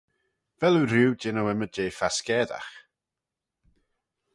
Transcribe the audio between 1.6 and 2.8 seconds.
jeh fascaidagh?